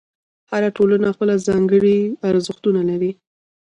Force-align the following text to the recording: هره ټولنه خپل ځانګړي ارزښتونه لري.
هره 0.51 0.69
ټولنه 0.77 1.07
خپل 1.15 1.29
ځانګړي 1.47 1.97
ارزښتونه 2.29 2.81
لري. 2.89 3.11